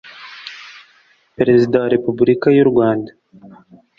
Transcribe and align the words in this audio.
Perezida 1.37 1.75
wa 1.81 1.91
repubulika 1.95 2.47
y 2.57 2.61
u 2.63 2.67
rwanda 2.71 3.11